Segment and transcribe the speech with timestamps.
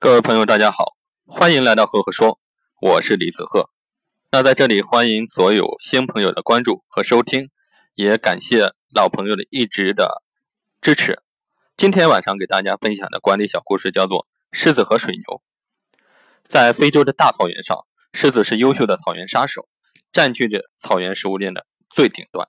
[0.00, 0.94] 各位朋友，大家好，
[1.26, 2.38] 欢迎来到赫赫说，
[2.80, 3.68] 我是李子赫。
[4.30, 7.50] 那在这里欢迎所有新朋友的关注和收听，
[7.94, 10.22] 也感谢老朋友的一直的
[10.80, 11.20] 支持。
[11.76, 15.24] 今天晚上给大家分享的管理小故事叫做《狮子和水牛》。
[16.44, 19.68] 在非洲的大草原上，狮子是优秀的草原杀手，
[20.12, 22.48] 占据着草原食物链的最顶端。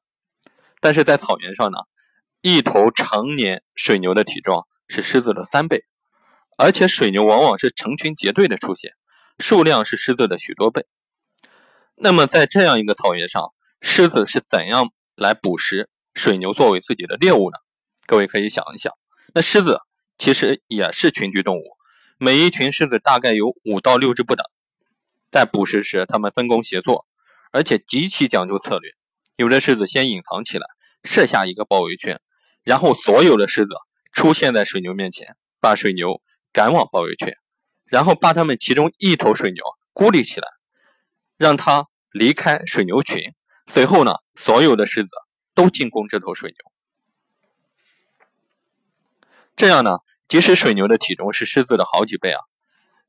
[0.80, 1.80] 但是在草原上呢，
[2.42, 5.84] 一头成年水牛的体重是狮子的三倍。
[6.62, 8.92] 而且水牛往往是成群结队的出现，
[9.38, 10.86] 数量是狮子的许多倍。
[11.96, 17.56] 那么在这样一个草原上，狮子是怎样来捕食水牛作为自己的猎物呢？
[18.08, 18.92] 各位可以想一想。
[19.34, 19.80] 那狮子
[20.18, 21.78] 其实也是群居动物，
[22.18, 24.46] 每一群狮子大概有五到六只不等。
[25.32, 27.06] 在捕食时，它们分工协作，
[27.54, 28.92] 而且极其讲究策略。
[29.38, 30.68] 有的狮子先隐藏起来，
[31.06, 32.20] 设下一个包围圈，
[32.66, 33.72] 然后所有的狮子
[34.12, 36.22] 出现在水牛面前，把水牛。
[36.52, 37.34] 赶往包围圈，
[37.86, 40.48] 然后把他们其中一头水牛孤立起来，
[41.38, 43.34] 让它离开水牛群。
[43.68, 45.10] 随后呢，所有的狮子
[45.54, 46.58] 都进攻这头水牛。
[49.56, 52.40] 这样呢，即使水牛的体重是狮子的好几倍啊，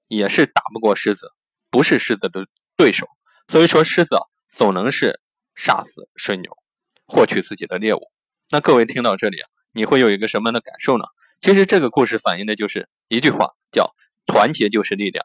[0.08, 1.32] 也是打不过狮子，
[1.70, 3.06] 不是狮子的对手。
[3.48, 4.16] 所以说，狮子
[4.50, 5.20] 总能是
[5.54, 6.56] 杀死水牛，
[7.06, 8.10] 获取自己的猎物。
[8.50, 11.04] 那各位听到这里啊，你会有一个什么样的感受呢？
[11.40, 13.94] 其实这个故事反映的就是一句话，叫
[14.26, 15.24] “团结就是力量”。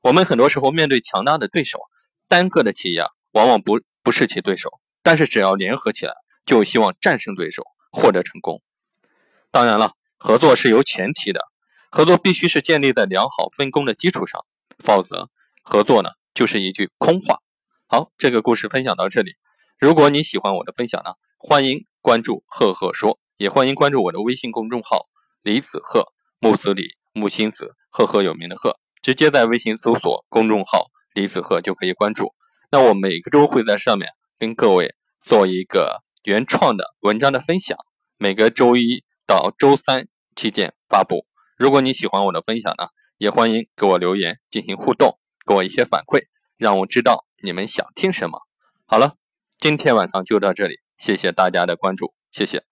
[0.00, 1.80] 我们很多时候面对强大的对手，
[2.28, 6.14] 单个的企业往往不不是其对手，但是只要联合起来，
[6.46, 8.62] 就希望战胜对手，获得成功。
[9.50, 11.40] 当然了，合作是有前提的，
[11.90, 14.46] 合作必须是建立在良好分工的基础上，
[14.78, 15.30] 否则
[15.64, 17.40] 合作呢就是一句空话。
[17.88, 19.32] 好，这个故事分享到这里。
[19.80, 25.08] 如果你喜欢我的分享呢，欢迎关注“赫赫说”，也欢迎关注我的微信公众号。
[25.42, 32.34] 李子鹤，木子李，木心子，赫赫有名的赫，直接在微信搜索公众号李子鹤就可以关注。
[32.70, 37.78] 那我每个周会在上面跟各位做一个原创的文章的分享，
[38.18, 41.26] 每个周一到周三期间发布。
[41.56, 46.24] 如果你喜欢我的分享呢，也欢迎给我留言进行互动，给我一些反馈，
[46.58, 48.40] 让我知道你们想听什么。
[48.86, 49.16] 好了，
[49.58, 52.69] 今天晚上就到这里，谢谢大家的关注，谢谢。